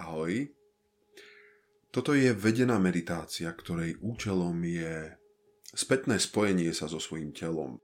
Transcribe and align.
Ahoj. 0.00 0.48
Toto 1.92 2.16
je 2.16 2.32
vedená 2.32 2.80
meditácia, 2.80 3.52
ktorej 3.52 4.00
účelom 4.00 4.56
je 4.64 5.12
spätné 5.76 6.16
spojenie 6.16 6.72
sa 6.72 6.88
so 6.88 6.96
svojím 6.96 7.36
telom. 7.36 7.76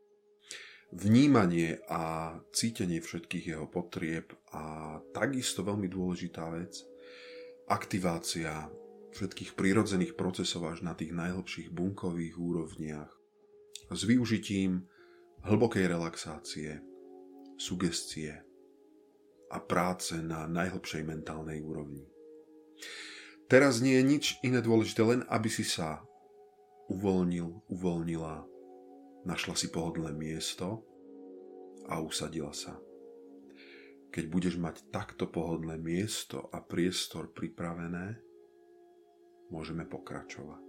Vnímanie 0.97 1.85
a 1.93 2.33
cítenie 2.57 3.05
všetkých 3.05 3.53
jeho 3.53 3.69
potrieb 3.69 4.33
a 4.55 4.97
takisto 5.13 5.61
veľmi 5.61 5.93
dôležitá 5.93 6.49
vec, 6.57 6.81
aktivácia 7.69 8.71
všetkých 9.13 9.53
prírodzených 9.53 10.17
procesov 10.17 10.73
až 10.73 10.87
na 10.87 10.97
tých 10.97 11.13
najhlbších 11.13 11.69
bunkových 11.69 12.39
úrovniach 12.39 13.13
s 13.93 14.01
využitím 14.09 14.89
hlbokej 15.45 15.85
relaxácie, 15.85 16.81
sugestie 17.61 18.46
a 19.51 19.63
práce 19.63 20.19
na 20.19 20.47
najhlbšej 20.51 21.03
mentálnej 21.07 21.63
úrovni. 21.63 22.07
Teraz 23.47 23.79
nie 23.79 23.95
je 23.99 24.05
nič 24.05 24.25
iné 24.43 24.59
dôležité, 24.59 25.07
len 25.07 25.23
aby 25.31 25.47
si 25.47 25.63
sa 25.63 26.03
uvoľnil, 26.91 27.71
uvoľnila, 27.71 28.43
našla 29.23 29.55
si 29.55 29.71
pohodlné 29.71 30.11
miesto 30.15 30.83
a 31.87 32.03
usadila 32.03 32.51
sa. 32.51 32.75
Keď 34.11 34.25
budeš 34.27 34.55
mať 34.59 34.91
takto 34.91 35.31
pohodlné 35.31 35.79
miesto 35.79 36.51
a 36.51 36.59
priestor 36.59 37.31
pripravené, 37.31 38.19
môžeme 39.51 39.87
pokračovať. 39.87 40.63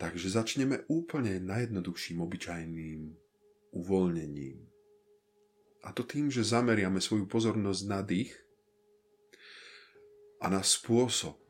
Takže 0.00 0.32
začneme 0.32 0.88
úplne 0.88 1.36
najjednoduchším 1.44 2.24
obyčajným 2.24 3.00
uvoľnením. 3.76 4.69
A 5.80 5.96
to 5.96 6.04
tým, 6.04 6.28
že 6.28 6.44
zameriame 6.44 7.00
svoju 7.00 7.24
pozornosť 7.24 7.82
na 7.88 8.00
dých 8.04 8.36
a 10.44 10.52
na 10.52 10.60
spôsob, 10.60 11.40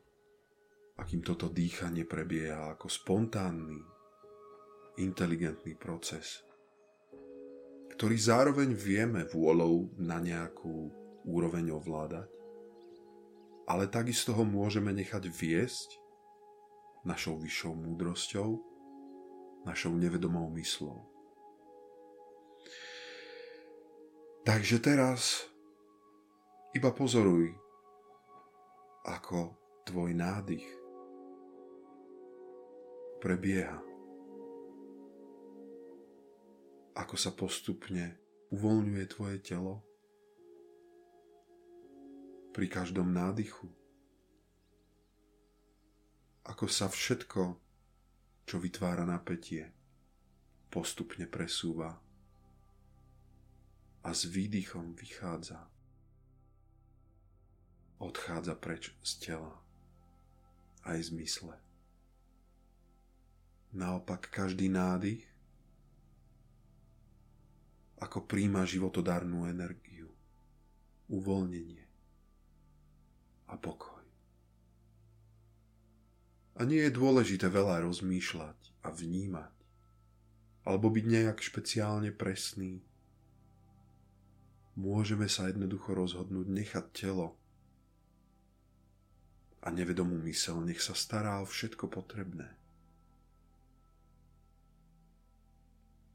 akým 0.98 1.22
toto 1.26 1.50
dýchanie 1.50 2.06
prebieha 2.06 2.78
ako 2.78 2.86
spontánny, 2.86 3.82
inteligentný 5.02 5.74
proces, 5.74 6.46
ktorý 7.98 8.16
zároveň 8.16 8.70
vieme 8.70 9.26
vôľou 9.26 9.98
na 9.98 10.22
nejakú 10.22 10.94
úroveň 11.26 11.74
ovládať, 11.74 12.30
ale 13.66 13.90
takisto 13.90 14.30
ho 14.34 14.46
môžeme 14.46 14.94
nechať 14.94 15.26
viesť 15.26 15.98
našou 17.02 17.38
vyššou 17.38 17.74
múdrosťou, 17.74 18.48
našou 19.66 19.92
nevedomou 19.94 20.48
myslou. 20.54 21.09
Takže 24.40 24.80
teraz 24.80 25.44
iba 26.72 26.88
pozoruj, 26.96 27.52
ako 29.04 29.52
tvoj 29.84 30.16
nádych 30.16 30.64
prebieha. 33.20 33.84
Ako 36.96 37.14
sa 37.20 37.36
postupne 37.36 38.16
uvoľňuje 38.48 39.04
tvoje 39.12 39.36
telo 39.44 39.84
pri 42.56 42.66
každom 42.66 43.12
nádychu. 43.12 43.68
Ako 46.48 46.64
sa 46.64 46.88
všetko, 46.88 47.42
čo 48.48 48.56
vytvára 48.56 49.04
napätie, 49.04 49.68
postupne 50.72 51.28
presúva 51.28 52.09
a 54.00 54.14
s 54.14 54.24
výdychom 54.24 54.96
vychádza 54.96 55.70
odchádza 58.00 58.56
preč 58.56 58.96
z 59.04 59.12
tela 59.20 59.52
aj 60.88 60.98
z 61.04 61.10
mysle. 61.20 61.54
Naopak 63.76 64.32
každý 64.32 64.72
nádych 64.72 65.22
ako 68.00 68.24
príjma 68.24 68.64
životodárnu 68.64 69.44
energiu, 69.44 70.08
uvoľnenie 71.12 71.84
a 73.52 73.54
pokoj. 73.60 74.00
A 76.56 76.64
nie 76.64 76.80
je 76.80 76.96
dôležité 76.96 77.52
veľa 77.52 77.84
rozmýšľať 77.84 78.58
a 78.80 78.88
vnímať, 78.88 79.54
alebo 80.64 80.88
byť 80.88 81.04
nejak 81.04 81.38
špeciálne 81.44 82.10
presný. 82.16 82.80
Môžeme 84.80 85.28
sa 85.28 85.52
jednoducho 85.52 85.92
rozhodnúť 85.92 86.48
nechať 86.48 86.84
telo 86.96 87.36
a 89.60 89.68
nevedomú 89.68 90.16
mysel 90.24 90.64
nech 90.64 90.80
sa 90.80 90.96
stará 90.96 91.44
o 91.44 91.46
všetko 91.46 91.92
potrebné. 91.92 92.48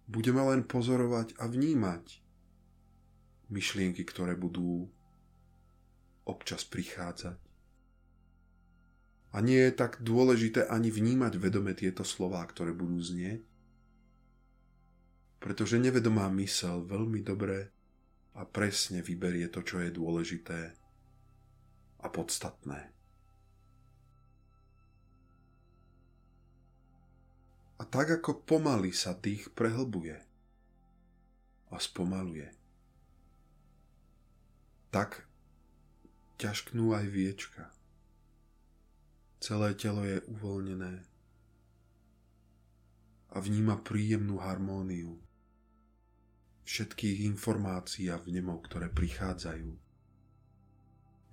Budeme 0.09 0.41
len 0.49 0.65
pozorovať 0.65 1.37
a 1.37 1.45
vnímať 1.45 2.25
myšlienky, 3.53 4.01
ktoré 4.01 4.33
budú 4.33 4.89
občas 6.25 6.65
prichádzať. 6.65 7.37
A 9.29 9.37
nie 9.45 9.61
je 9.61 9.77
tak 9.77 10.01
dôležité 10.01 10.65
ani 10.65 10.89
vnímať 10.89 11.37
vedome 11.37 11.77
tieto 11.77 12.01
slová, 12.01 12.41
ktoré 12.49 12.73
budú 12.73 12.97
znieť, 12.97 13.45
pretože 15.37 15.77
nevedomá 15.77 16.25
mysel 16.33 16.81
veľmi 16.81 17.21
dobre 17.21 17.74
a 18.35 18.43
presne 18.43 18.99
vyberie 18.99 19.47
to, 19.47 19.63
čo 19.63 19.79
je 19.79 19.95
dôležité 19.95 20.75
a 22.03 22.07
podstatné. 22.11 22.91
A 27.75 27.83
tak 27.83 28.11
ako 28.11 28.43
pomaly 28.43 28.91
sa 28.91 29.15
dých 29.15 29.51
prehlbuje 29.55 30.19
a 31.71 31.75
spomaluje, 31.79 32.51
tak 34.91 35.27
ťažknú 36.39 36.95
aj 36.95 37.05
viečka. 37.07 37.63
Celé 39.43 39.75
telo 39.75 40.07
je 40.07 40.23
uvoľnené 40.27 41.03
a 43.35 43.37
vníma 43.43 43.83
príjemnú 43.83 44.39
harmóniu 44.39 45.19
všetkých 46.65 47.29
informácií 47.29 48.09
a 48.09 48.17
vnemov, 48.17 48.65
ktoré 48.65 48.89
prichádzajú. 48.89 49.69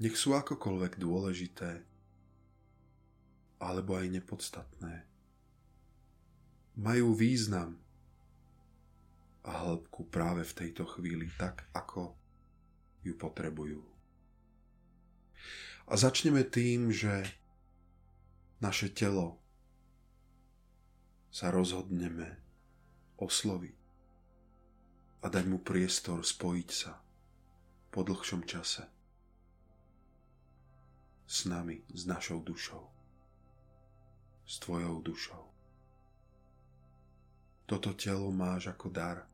Nech 0.03 0.17
sú 0.17 0.37
akokoľvek 0.37 1.01
dôležité 1.01 1.85
alebo 3.63 3.97
aj 3.97 4.07
nepodstatné 4.11 5.13
majú 6.77 7.13
význam 7.13 7.77
a 9.43 9.67
hĺbku 9.67 10.09
práve 10.09 10.47
v 10.47 10.57
tejto 10.57 10.87
chvíli 10.87 11.29
tak, 11.37 11.67
ako 11.75 12.15
ju 13.03 13.13
potrebujú. 13.19 13.83
A 15.91 15.99
začneme 15.99 16.47
tým, 16.47 16.95
že 16.95 17.27
naše 18.63 18.89
telo 18.95 19.43
sa 21.35 21.51
rozhodneme 21.51 22.39
osloviť 23.19 23.82
a 25.23 25.27
dať 25.31 25.45
mu 25.47 25.63
priestor 25.63 26.27
spojiť 26.27 26.69
sa 26.71 26.99
po 27.95 28.03
dlhšom 28.03 28.43
čase 28.43 28.83
s 31.33 31.49
nami, 31.49 31.81
s 31.95 32.05
našou 32.05 32.45
dušou, 32.45 32.85
s 34.45 34.59
tvojou 34.59 35.01
dušou. 35.01 35.45
Toto 37.65 37.97
telo 37.97 38.29
máš 38.29 38.69
ako 38.69 38.93
dar. 38.93 39.25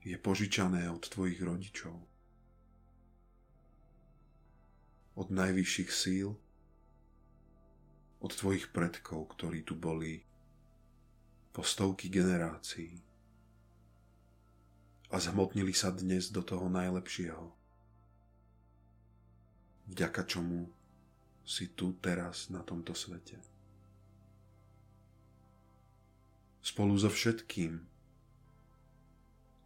Je 0.00 0.16
požičané 0.16 0.88
od 0.88 1.04
tvojich 1.04 1.36
rodičov. 1.44 1.92
Od 5.20 5.28
najvyšších 5.28 5.90
síl. 5.92 6.32
Od 8.24 8.32
tvojich 8.32 8.72
predkov, 8.72 9.36
ktorí 9.36 9.68
tu 9.68 9.76
boli 9.76 10.24
po 11.50 11.66
stovky 11.66 12.06
generácií 12.08 13.02
a 15.10 15.16
zhmotnili 15.18 15.74
sa 15.74 15.90
dnes 15.90 16.30
do 16.30 16.46
toho 16.46 16.70
najlepšieho. 16.70 17.50
Vďaka 19.90 20.22
čomu 20.26 20.70
si 21.42 21.74
tu 21.74 21.98
teraz 21.98 22.46
na 22.54 22.62
tomto 22.62 22.94
svete 22.94 23.50
spolu 26.60 26.94
so 26.94 27.08
všetkým, 27.08 27.82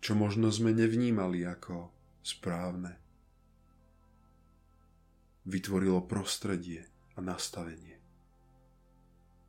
čo 0.01 0.13
možno 0.15 0.49
sme 0.49 0.71
nevnímali 0.73 1.43
ako 1.43 1.91
správne. 2.25 2.97
Vytvorilo 5.45 6.01
prostredie 6.09 6.89
a 7.13 7.21
nastavenie, 7.21 7.94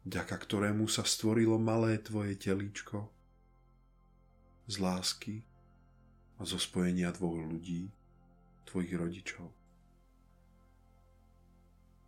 vďaka 0.05 0.35
ktorému 0.37 0.85
sa 0.85 1.01
stvorilo 1.01 1.57
malé 1.57 1.97
tvoje 1.97 2.37
telíčko 2.37 3.09
z 4.69 4.75
lásky 4.77 5.35
a 6.37 6.45
zo 6.45 6.61
spojenia 6.61 7.09
dvoch 7.09 7.41
ľudí, 7.41 7.89
tvojich 8.69 8.93
rodičov. 8.93 9.49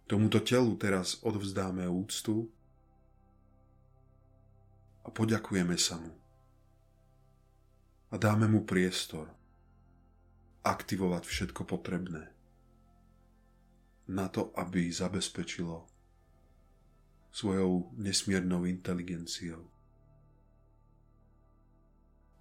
Tomuto 0.07 0.39
telu 0.39 0.71
teraz 0.79 1.19
odvzdáme 1.25 1.83
úctu 1.89 2.47
a 5.03 5.11
poďakujeme 5.11 5.75
sa 5.75 5.99
mu. 5.99 6.13
A 8.07 8.15
dáme 8.15 8.47
mu 8.47 8.63
priestor 8.63 9.27
aktivovať 10.63 11.23
všetko 11.27 11.67
potrebné 11.67 12.31
na 14.07 14.31
to, 14.31 14.55
aby 14.55 14.87
zabezpečilo 14.87 15.96
svojou 17.31 17.91
nesmiernou 17.97 18.65
inteligenciou. 18.65 19.67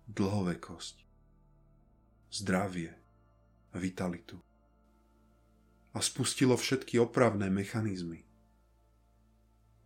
Dlhovekosť, 0.06 0.96
zdravie 2.30 2.94
vitalitu. 3.76 4.40
A 5.96 5.98
spustilo 6.04 6.56
všetky 6.56 7.00
opravné 7.00 7.48
mechanizmy 7.48 8.24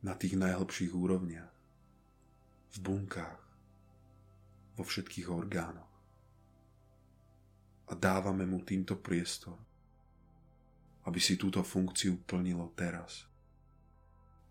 na 0.02 0.19
tých 0.19 0.35
najhlbších 0.35 0.91
úrovniach, 0.91 1.55
v 2.70 2.76
bunkách, 2.82 3.41
vo 4.75 4.82
všetkých 4.82 5.31
orgánoch. 5.31 5.93
A 7.91 7.93
dávame 7.94 8.46
mu 8.46 8.62
týmto 8.62 8.99
priestor, 8.99 9.58
aby 11.06 11.19
si 11.23 11.38
túto 11.38 11.62
funkciu 11.62 12.23
plnilo 12.26 12.75
teraz 12.75 13.30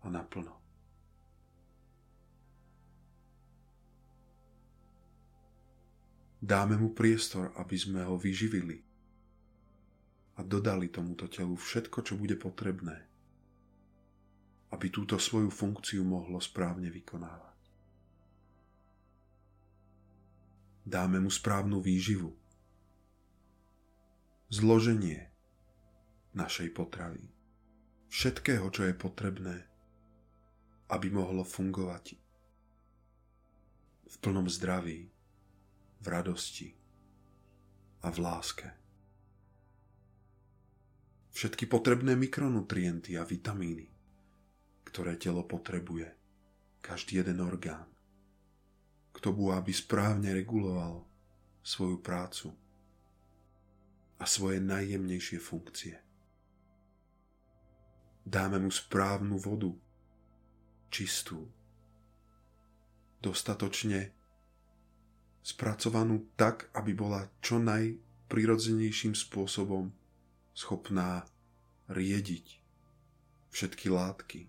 a 0.00 0.06
naplno. 0.08 0.60
Dáme 6.40 6.80
mu 6.80 6.96
priestor, 6.96 7.52
aby 7.60 7.76
sme 7.76 8.00
ho 8.00 8.16
vyživili 8.16 8.80
a 10.34 10.40
dodali 10.40 10.88
tomuto 10.88 11.28
telu 11.28 11.52
všetko, 11.52 12.00
čo 12.00 12.16
bude 12.16 12.40
potrebné, 12.40 12.96
aby 14.72 14.86
túto 14.88 15.20
svoju 15.20 15.52
funkciu 15.52 16.00
mohlo 16.00 16.40
správne 16.40 16.88
vykonávať. 16.88 17.60
Dáme 20.80 21.20
mu 21.20 21.28
správnu 21.28 21.84
výživu, 21.84 22.32
zloženie 24.48 25.28
našej 26.32 26.72
potravy, 26.72 27.28
všetkého, 28.08 28.64
čo 28.72 28.88
je 28.88 28.94
potrebné, 28.96 29.69
aby 30.90 31.08
mohlo 31.10 31.46
fungovať 31.46 32.18
v 34.10 34.16
plnom 34.18 34.50
zdraví, 34.50 35.06
v 36.00 36.06
radosti 36.06 36.74
a 38.02 38.10
v 38.10 38.18
láske 38.18 38.80
všetky 41.30 41.70
potrebné 41.70 42.18
mikronutrienty 42.18 43.14
a 43.14 43.24
vitamíny, 43.24 43.86
ktoré 44.84 45.16
telo 45.16 45.46
potrebuje, 45.46 46.10
každý 46.82 47.22
jeden 47.22 47.40
orgán, 47.40 47.86
k 49.14 49.18
tomu, 49.22 49.54
aby 49.54 49.70
správne 49.70 50.34
reguloval 50.34 51.06
svoju 51.62 51.96
prácu 52.02 52.52
a 54.20 54.24
svoje 54.26 54.60
najjemnejšie 54.60 55.38
funkcie. 55.40 55.96
Dáme 58.20 58.60
mu 58.60 58.68
správnu 58.68 59.40
vodu, 59.40 59.72
čistú, 60.90 61.46
dostatočne 63.22 64.10
spracovanú 65.40 66.28
tak, 66.36 66.68
aby 66.76 66.92
bola 66.92 67.30
čo 67.40 67.56
najprirodzenejším 67.62 69.16
spôsobom 69.16 69.94
schopná 70.52 71.24
riediť 71.88 72.60
všetky 73.50 73.86
látky, 73.90 74.46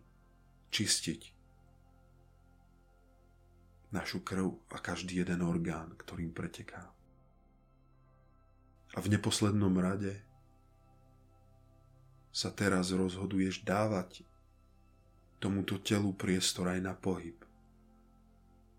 čistiť 0.70 1.22
našu 3.92 4.24
krv 4.24 4.56
a 4.72 4.78
každý 4.80 5.20
jeden 5.24 5.44
orgán, 5.44 5.96
ktorým 6.00 6.32
preteká. 6.32 6.92
A 8.92 8.98
v 9.00 9.08
neposlednom 9.12 9.72
rade 9.80 10.20
sa 12.32 12.52
teraz 12.52 12.96
rozhoduješ 12.96 13.68
dávať 13.68 14.24
tomuto 15.42 15.82
telu 15.82 16.14
priestor 16.14 16.70
aj 16.70 16.80
na 16.86 16.94
pohyb, 16.94 17.34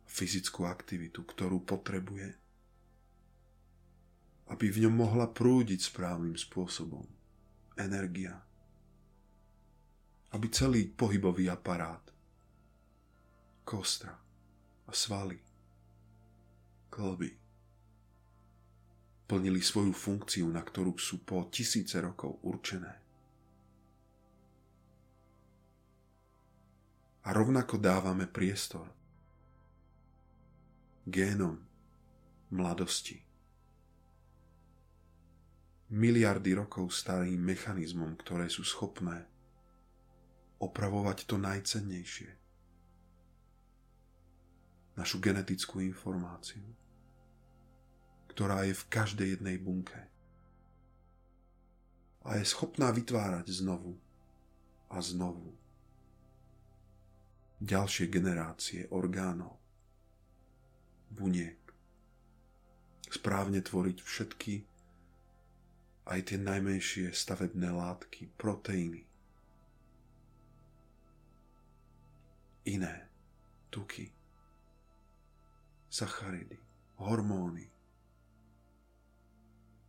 fyzickú 0.06 0.62
aktivitu, 0.62 1.26
ktorú 1.26 1.66
potrebuje, 1.66 2.38
aby 4.46 4.66
v 4.70 4.86
ňom 4.86 4.94
mohla 4.94 5.26
prúdiť 5.26 5.90
správnym 5.90 6.38
spôsobom. 6.38 7.02
Energia. 7.74 8.38
Aby 10.30 10.46
celý 10.54 10.86
pohybový 10.86 11.50
aparát, 11.50 12.04
kostra 13.66 14.14
a 14.86 14.92
svaly, 14.92 15.40
klby. 16.92 17.32
Plnili 19.26 19.64
svoju 19.64 19.96
funkciu, 19.96 20.46
na 20.46 20.60
ktorú 20.60 20.94
sú 21.00 21.24
po 21.24 21.48
tisíce 21.48 21.96
rokov 21.98 22.38
určené. 22.44 23.01
A 27.22 27.28
rovnako 27.30 27.78
dávame 27.78 28.26
priestor 28.26 28.90
génom 31.06 31.58
mladosti 32.50 33.32
miliardy 35.92 36.56
rokov 36.56 36.88
starým 36.96 37.36
mechanizmom, 37.36 38.16
ktoré 38.16 38.48
sú 38.48 38.64
schopné 38.64 39.28
opravovať 40.56 41.28
to 41.28 41.36
najcennejšie. 41.36 42.32
Našu 44.96 45.20
genetickú 45.20 45.84
informáciu, 45.84 46.64
ktorá 48.32 48.64
je 48.64 48.72
v 48.72 48.84
každej 48.88 49.28
jednej 49.36 49.60
bunke. 49.60 50.00
A 52.24 52.40
je 52.40 52.44
schopná 52.48 52.88
vytvárať 52.88 53.52
znovu 53.52 54.00
a 54.88 54.96
znovu 55.04 55.52
ďalšie 57.62 58.10
generácie 58.10 58.90
orgánov, 58.90 59.54
buniek, 61.14 61.62
správne 63.06 63.62
tvoriť 63.62 63.98
všetky 64.02 64.54
aj 66.10 66.20
tie 66.26 66.38
najmenšie 66.42 67.14
stavebné 67.14 67.70
látky, 67.70 68.34
proteíny, 68.34 69.06
iné 72.66 73.06
tuky, 73.70 74.10
sacharidy, 75.86 76.58
hormóny, 76.98 77.70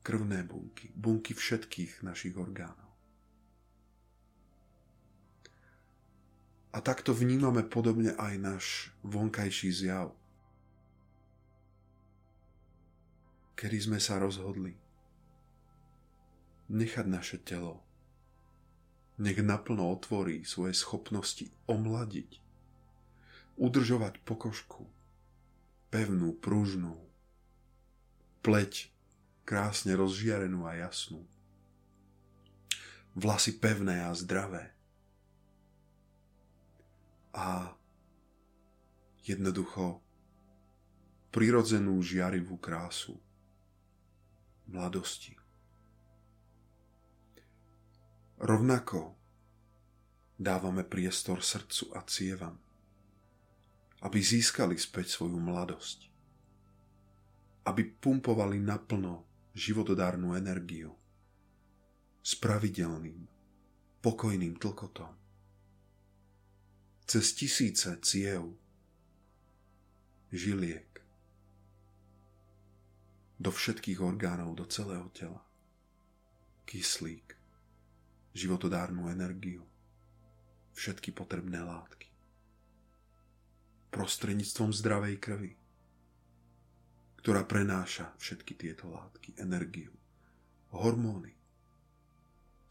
krvné 0.05 0.45
bunky, 0.45 0.93
bunky 0.93 1.33
všetkých 1.33 2.05
našich 2.05 2.37
orgánov. 2.37 2.82
A 6.73 6.81
takto 6.81 7.13
vnímame 7.13 7.61
podobne 7.61 8.17
aj 8.17 8.33
náš 8.41 8.65
vonkajší 9.05 9.69
zjav. 9.69 10.09
Kedy 13.53 13.77
sme 13.77 13.99
sa 14.01 14.17
rozhodli 14.17 14.73
nechať 16.73 17.05
naše 17.05 17.37
telo. 17.37 17.85
Nech 19.21 19.37
naplno 19.37 19.93
otvorí 19.93 20.41
svoje 20.41 20.73
schopnosti 20.73 21.45
omladiť, 21.69 22.41
udržovať 23.61 24.25
pokožku, 24.25 24.89
pevnú, 25.93 26.33
pružnú, 26.33 26.97
pleť 28.41 28.89
krásne 29.45 29.93
rozžiarenú 29.93 30.65
a 30.65 30.73
jasnú, 30.81 31.21
vlasy 33.13 33.61
pevné 33.61 34.01
a 34.01 34.17
zdravé 34.17 34.72
a 37.33 37.73
jednoducho 39.25 39.99
prirodzenú 41.33 41.97
žiarivú 42.05 42.61
krásu 42.61 43.17
mladosti. 44.69 45.33
Rovnako 48.37 49.17
dávame 50.37 50.85
priestor 50.85 51.41
srdcu 51.41 51.95
a 51.97 52.05
cievam, 52.05 52.59
aby 54.03 54.19
získali 54.19 54.75
späť 54.75 55.15
svoju 55.17 55.39
mladosť, 55.39 56.11
aby 57.65 57.81
pumpovali 57.97 58.59
naplno 58.59 59.23
životodárnu 59.55 60.35
energiu 60.35 60.91
s 62.19 62.35
pravidelným, 62.35 63.25
pokojným 64.03 64.59
tlkotom. 64.59 65.22
Cez 67.03 67.35
tisíce 67.35 67.99
ciev, 68.01 68.55
žiliek, 70.31 71.03
do 73.43 73.51
všetkých 73.51 73.99
orgánov, 73.99 74.55
do 74.55 74.63
celého 74.63 75.11
tela. 75.11 75.43
Kyslík, 76.63 77.35
životodárnu 78.31 79.11
energiu, 79.11 79.67
všetky 80.73 81.11
potrebné 81.11 81.59
látky. 81.59 82.07
Prostredníctvom 83.91 84.71
zdravej 84.71 85.15
krvi, 85.19 85.53
ktorá 87.19 87.43
prenáša 87.43 88.15
všetky 88.15 88.55
tieto 88.55 88.89
látky, 88.89 89.35
energiu, 89.43 89.91
hormóny, 90.71 91.35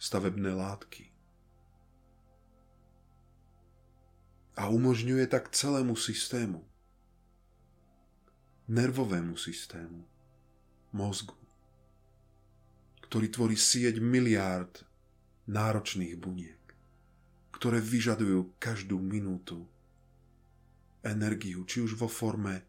stavebné 0.01 0.57
látky, 0.57 1.12
a 4.57 4.69
umožňuje 4.69 5.25
tak 5.33 5.49
celému 5.53 5.97
systému, 5.97 6.61
nervovému 8.69 9.37
systému, 9.37 10.05
mozgu, 10.93 11.37
ktorý 13.09 13.27
tvorí 13.33 13.57
sieť 13.57 14.01
miliárd 14.01 14.85
náročných 15.49 16.17
buniek, 16.21 16.61
ktoré 17.57 17.81
vyžadujú 17.81 18.57
každú 18.61 19.01
minútu 19.01 19.65
energiu, 21.03 21.65
či 21.65 21.83
už 21.83 21.99
vo 21.99 22.07
forme 22.07 22.63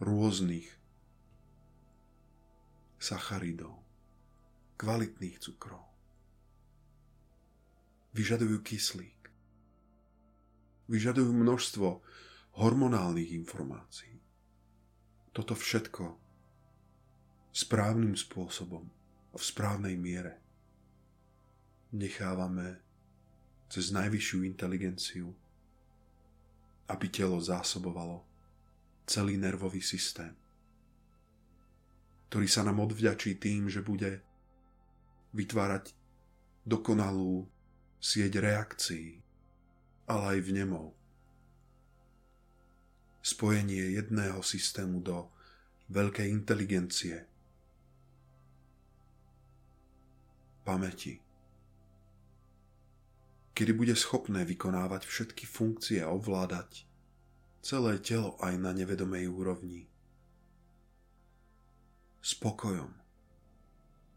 rôznych 0.00 0.68
sacharidov, 3.00 3.80
kvalitných 4.76 5.36
cukrov. 5.40 5.84
Vyžadujú 8.12 8.60
kyslík 8.64 9.19
vyžadujú 10.90 11.30
množstvo 11.30 11.88
hormonálnych 12.58 13.30
informácií. 13.38 14.18
Toto 15.30 15.54
všetko 15.54 16.18
správnym 17.54 18.18
spôsobom 18.18 18.82
a 19.30 19.36
v 19.38 19.44
správnej 19.46 19.94
miere 19.94 20.42
nechávame 21.94 22.82
cez 23.70 23.94
najvyššiu 23.94 24.38
inteligenciu, 24.42 25.30
aby 26.90 27.06
telo 27.06 27.38
zásobovalo 27.38 28.26
celý 29.06 29.38
nervový 29.38 29.78
systém, 29.78 30.34
ktorý 32.26 32.50
sa 32.50 32.66
nám 32.66 32.82
odvďačí 32.82 33.38
tým, 33.38 33.70
že 33.70 33.86
bude 33.86 34.18
vytvárať 35.30 35.94
dokonalú 36.66 37.46
sieť 38.02 38.42
reakcií 38.42 39.19
ale 40.10 40.34
aj 40.34 40.50
vnemov. 40.50 40.90
Spojenie 43.22 43.94
jedného 43.94 44.42
systému 44.42 44.98
do 44.98 45.30
veľkej 45.86 46.26
inteligencie, 46.26 47.22
pamäti, 50.66 51.22
kedy 53.54 53.70
bude 53.76 53.94
schopné 53.94 54.42
vykonávať 54.42 55.06
všetky 55.06 55.46
funkcie 55.46 56.02
a 56.02 56.10
ovládať 56.10 56.88
celé 57.60 58.00
telo 58.00 58.34
aj 58.40 58.56
na 58.56 58.72
nevedomej 58.74 59.28
úrovni. 59.30 59.86
Spokojom 62.24 62.92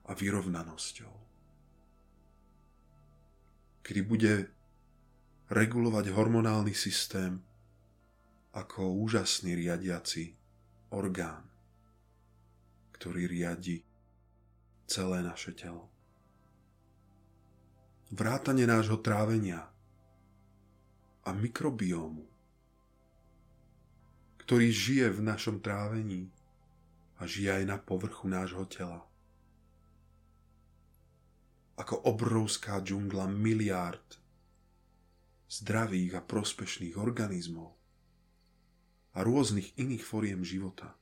a 0.04 0.12
vyrovnanosťou. 0.12 1.14
Kedy 3.84 4.02
bude 4.04 4.34
regulovať 5.54 6.10
hormonálny 6.10 6.74
systém 6.74 7.38
ako 8.58 9.06
úžasný 9.06 9.54
riadiaci 9.54 10.34
orgán, 10.90 11.46
ktorý 12.98 13.30
riadi 13.30 13.86
celé 14.90 15.22
naše 15.22 15.54
telo. 15.54 15.94
Vrátanie 18.14 18.66
nášho 18.66 18.98
trávenia 19.02 19.70
a 21.22 21.30
mikrobiómu, 21.34 22.26
ktorý 24.42 24.74
žije 24.74 25.08
v 25.18 25.22
našom 25.22 25.62
trávení 25.62 26.34
a 27.22 27.30
žije 27.30 27.62
aj 27.62 27.64
na 27.70 27.78
povrchu 27.78 28.26
nášho 28.26 28.66
tela. 28.66 29.06
Ako 31.78 32.06
obrovská 32.06 32.82
džungla 32.82 33.26
miliárd 33.30 34.23
zdravých 35.54 36.18
a 36.18 36.22
prospešných 36.26 36.98
organizmov 36.98 37.78
a 39.14 39.22
rôznych 39.22 39.78
iných 39.78 40.02
foriem 40.02 40.42
života. 40.42 40.98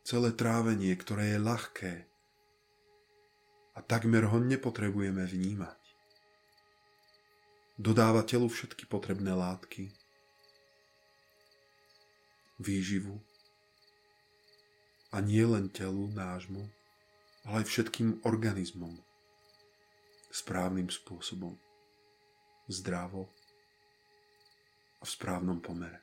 Celé 0.00 0.32
trávenie, 0.32 0.96
ktoré 0.96 1.36
je 1.36 1.38
ľahké 1.42 1.92
a 3.76 3.78
takmer 3.84 4.24
ho 4.24 4.40
nepotrebujeme 4.40 5.20
vnímať. 5.28 5.76
Dodáva 7.76 8.24
telu 8.24 8.48
všetky 8.48 8.88
potrebné 8.88 9.36
látky, 9.36 9.92
výživu 12.56 13.20
a 15.12 15.20
nie 15.20 15.44
len 15.44 15.68
telu 15.68 16.08
nášmu, 16.08 16.64
ale 17.44 17.60
aj 17.60 17.66
všetkým 17.68 18.24
organizmom 18.24 18.96
správnym 20.32 20.88
spôsobom 20.88 21.65
zdravo 22.66 23.30
a 25.00 25.04
v 25.06 25.10
správnom 25.10 25.62
pomere. 25.62 26.02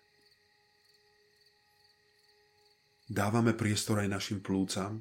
Dávame 3.03 3.53
priestor 3.53 4.00
aj 4.00 4.10
našim 4.10 4.39
plúcam, 4.39 4.98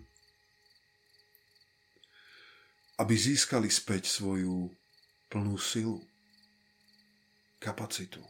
aby 2.98 3.14
získali 3.14 3.70
späť 3.72 4.10
svoju 4.10 4.68
plnú 5.32 5.56
silu, 5.56 6.02
kapacitu, 7.62 8.20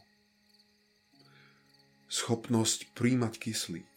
schopnosť 2.07 2.93
príjmať 2.95 3.33
kyslík, 3.41 3.89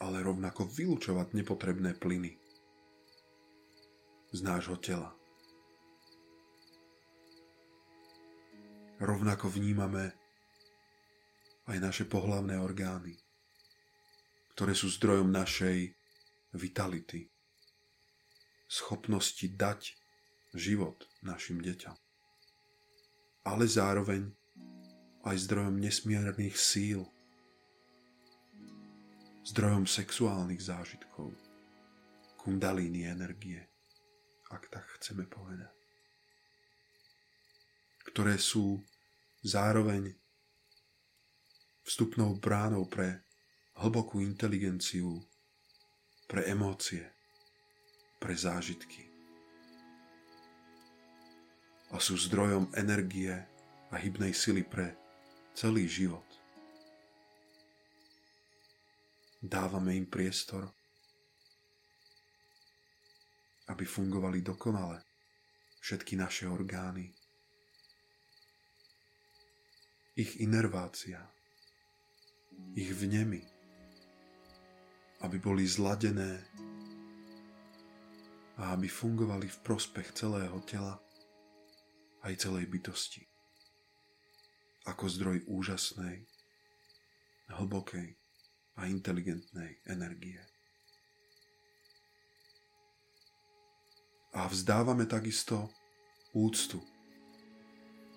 ale 0.00 0.24
rovnako 0.24 0.66
vylúčovať 0.66 1.38
nepotrebné 1.38 1.94
plyny 1.94 2.34
z 4.32 4.38
nášho 4.42 4.80
tela. 4.80 5.14
Rovnako 9.02 9.50
vnímame 9.50 10.14
aj 11.66 11.78
naše 11.82 12.04
pohlavné 12.06 12.54
orgány, 12.58 13.18
ktoré 14.54 14.78
sú 14.78 14.86
zdrojom 14.86 15.30
našej 15.34 15.90
vitality, 16.54 17.26
schopnosti 18.70 19.42
dať 19.42 19.98
život 20.54 21.02
našim 21.26 21.58
deťom. 21.58 21.96
Ale 23.42 23.66
zároveň 23.66 24.30
aj 25.26 25.36
zdrojom 25.50 25.82
nesmiernych 25.82 26.54
síl, 26.54 27.02
zdrojom 29.42 29.90
sexuálnych 29.90 30.62
zážitkov, 30.62 31.34
kundalíny 32.38 33.06
energie, 33.06 33.66
ak 34.50 34.70
tak 34.70 34.86
chceme 34.98 35.26
povedať, 35.26 35.74
ktoré 38.12 38.38
sú 38.38 38.82
zároveň 39.42 40.14
vstupnou 41.82 42.38
bránou 42.38 42.86
pre 42.86 43.26
hlbokú 43.82 44.22
inteligenciu, 44.22 45.18
pre 46.30 46.46
emócie, 46.46 47.02
pre 48.22 48.38
zážitky. 48.38 49.10
A 51.92 51.98
sú 51.98 52.16
zdrojom 52.16 52.72
energie 52.78 53.34
a 53.92 53.94
hybnej 53.98 54.32
sily 54.32 54.64
pre 54.64 54.96
celý 55.52 55.84
život. 55.84 56.24
Dávame 59.42 59.98
im 59.98 60.06
priestor, 60.06 60.70
aby 63.68 63.84
fungovali 63.84 64.40
dokonale 64.40 65.02
všetky 65.82 66.14
naše 66.14 66.46
orgány, 66.46 67.10
ich 70.12 70.44
inervácia, 70.44 71.24
ich 72.76 72.92
vnemy, 72.92 73.40
aby 75.24 75.36
boli 75.40 75.64
zladené 75.64 76.44
a 78.60 78.76
aby 78.76 78.92
fungovali 78.92 79.48
v 79.48 79.58
prospech 79.64 80.12
celého 80.12 80.60
tela 80.68 81.00
aj 82.28 82.44
celej 82.44 82.68
bytosti. 82.68 83.24
Ako 84.84 85.08
zdroj 85.08 85.46
úžasnej, 85.48 86.26
hlbokej 87.48 88.18
a 88.76 88.90
inteligentnej 88.90 89.80
energie. 89.88 90.42
A 94.32 94.48
vzdávame 94.48 95.08
takisto 95.08 95.72
úctu 96.32 96.91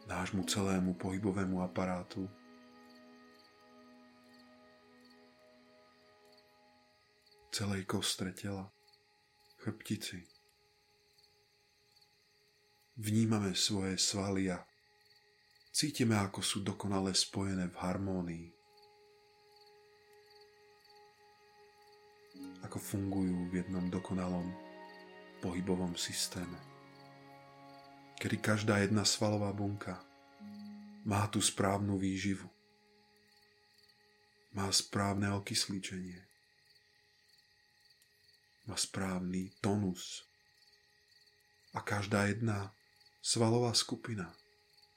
nášmu 0.06 0.44
celému 0.46 0.94
pohybovému 0.94 1.62
aparátu, 1.62 2.30
celej 7.56 7.88
kostre 7.88 8.36
tela, 8.36 8.68
chrbtici. 9.64 10.28
Vnímame 13.00 13.56
svoje 13.56 13.96
svaly 13.96 14.52
a 14.52 14.60
cítime, 15.72 16.16
ako 16.20 16.40
sú 16.44 16.64
dokonale 16.64 17.12
spojené 17.12 17.68
v 17.72 17.76
harmónii. 17.80 18.48
Ako 22.64 22.78
fungujú 22.80 23.52
v 23.52 23.64
jednom 23.64 23.88
dokonalom 23.88 24.52
pohybovom 25.40 25.96
systéme. 25.96 26.75
Kedy 28.16 28.38
každá 28.38 28.78
jedna 28.82 29.06
svalová 29.06 29.54
bunka 29.54 30.02
má 31.06 31.28
tú 31.28 31.42
správnu 31.42 31.98
výživu. 31.98 32.50
Má 34.56 34.72
správne 34.72 35.36
okysličenie 35.36 36.26
má 38.66 38.76
správny 38.78 39.54
tonus. 39.62 40.26
A 41.74 41.82
každá 41.82 42.26
jedna 42.26 42.74
svalová 43.22 43.74
skupina, 43.74 44.34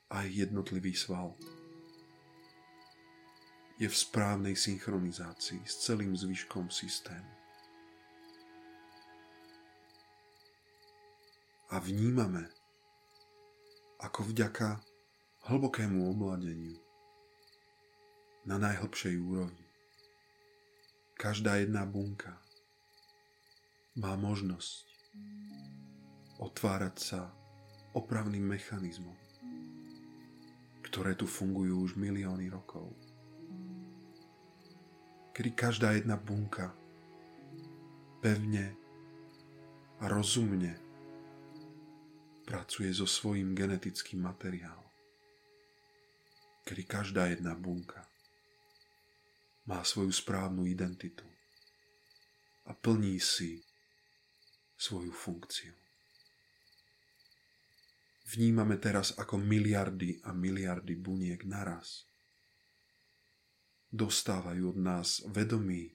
aj 0.09 0.31
jednotlivý 0.31 0.97
sval, 0.97 1.37
je 3.79 3.87
v 3.87 3.97
správnej 3.97 4.57
synchronizácii 4.57 5.63
s 5.63 5.75
celým 5.87 6.17
zvyškom 6.17 6.71
systému. 6.71 7.31
A 11.69 11.77
vnímame, 11.79 12.49
ako 13.99 14.31
vďaka 14.31 14.79
hlbokému 15.51 16.07
omladeniu 16.15 16.79
na 18.47 18.55
najhlbšej 18.63 19.19
úrovni 19.19 19.69
každá 21.19 21.59
jedna 21.59 21.83
bunka 21.83 22.39
má 23.99 24.15
možnosť 24.15 24.87
otvárať 26.39 26.95
sa 26.95 27.21
opravným 27.91 28.47
mechanizmom, 28.47 29.19
ktoré 30.87 31.19
tu 31.19 31.27
fungujú 31.27 31.83
už 31.83 31.99
milióny 31.99 32.47
rokov. 32.55 32.95
Kedy 35.35 35.51
každá 35.59 35.99
jedna 35.99 36.15
bunka 36.15 36.71
pevne 38.23 38.79
a 39.99 40.07
rozumne 40.07 40.88
pracuje 42.49 42.89
so 42.97 43.05
svojím 43.05 43.53
genetickým 43.53 44.25
materiálom. 44.25 44.89
Kedy 46.65 46.83
každá 46.89 47.29
jedna 47.29 47.53
bunka 47.53 48.09
má 49.69 49.85
svoju 49.85 50.09
správnu 50.09 50.65
identitu 50.65 51.29
a 52.65 52.73
plní 52.73 53.21
si 53.21 53.61
svoju 54.81 55.13
funkciu. 55.13 55.77
Vnímame 58.33 58.81
teraz 58.81 59.13
ako 59.21 59.37
miliardy 59.37 60.25
a 60.25 60.33
miliardy 60.33 60.97
buniek 60.97 61.45
naraz. 61.45 62.09
Dostávajú 63.93 64.73
od 64.73 64.79
nás 64.81 65.21
vedomý 65.29 65.93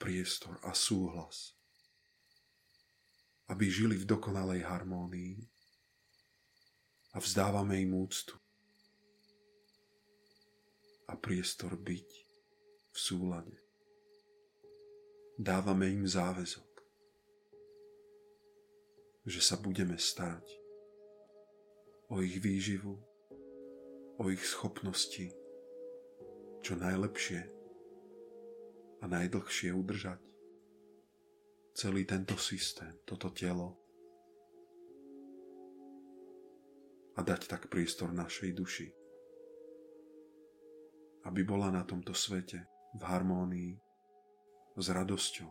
priestor 0.00 0.60
a 0.64 0.72
súhlas, 0.72 1.52
aby 3.52 3.68
žili 3.68 3.96
v 4.00 4.04
dokonalej 4.04 4.64
harmónii 4.64 5.57
a 7.18 7.20
vzdávame 7.20 7.82
im 7.82 7.98
úctu 7.98 8.38
a 11.10 11.18
priestor 11.18 11.74
byť 11.74 12.08
v 12.94 12.98
súlade. 12.98 13.58
Dávame 15.34 15.90
im 15.90 16.06
záväzok 16.06 16.68
že 19.28 19.44
sa 19.44 19.60
budeme 19.60 20.00
starať 20.00 20.46
o 22.08 22.24
ich 22.24 22.40
výživu, 22.40 22.96
o 24.16 24.24
ich 24.32 24.40
schopnosti 24.40 25.28
čo 26.64 26.72
najlepšie 26.80 27.44
a 28.98 29.04
najdlhšie 29.04 29.68
udržať 29.74 30.22
celý 31.76 32.08
tento 32.08 32.40
systém, 32.40 32.94
toto 33.04 33.28
telo 33.36 33.87
a 37.18 37.20
dať 37.26 37.50
tak 37.50 37.66
priestor 37.66 38.14
našej 38.14 38.54
duši, 38.54 38.88
aby 41.26 41.42
bola 41.42 41.74
na 41.74 41.82
tomto 41.82 42.14
svete 42.14 42.62
v 42.94 43.02
harmónii 43.02 43.74
s 44.78 44.86
radosťou, 44.86 45.50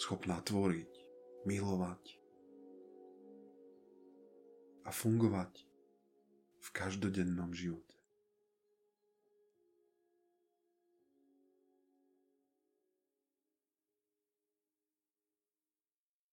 schopná 0.00 0.40
tvoriť, 0.40 0.92
milovať, 1.44 2.26
a 4.86 4.90
fungovať 4.94 5.66
v 6.62 6.68
každodennom 6.70 7.50
živote. 7.50 7.95